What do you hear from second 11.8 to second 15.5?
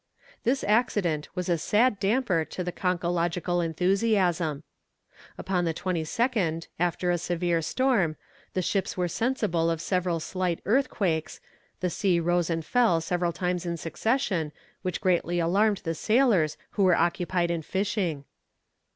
the sea rose and fell several times in succession, which greatly